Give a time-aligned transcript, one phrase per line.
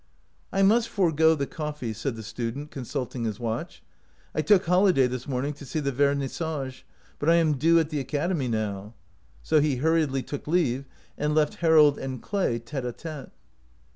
[0.51, 3.83] "I must forgo the coffee," said the stu dent, consulting his watch."
[4.33, 6.81] I took holiday this morning to see the vernissage,
[7.19, 8.95] but I am due at the academy now."
[9.43, 10.85] So he hurriedly took leave,
[11.19, 13.29] and left Harold and Clay tete a t£te.